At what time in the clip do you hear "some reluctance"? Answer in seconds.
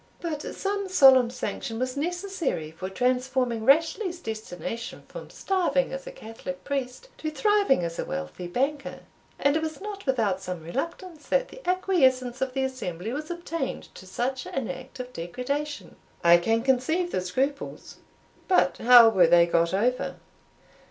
10.41-11.27